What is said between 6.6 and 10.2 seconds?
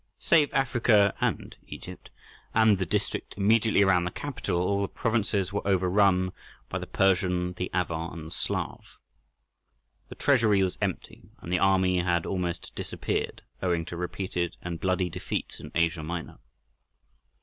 by the Persian, the Avar, and the Slav. The